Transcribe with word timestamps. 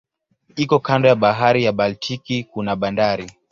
Iko 0.63 0.79
kando 0.79 1.07
ya 1.07 1.15
bahari 1.15 1.63
ya 1.63 1.71
Baltiki 1.71 2.43
kuna 2.43 2.75
bandari. 2.75 3.31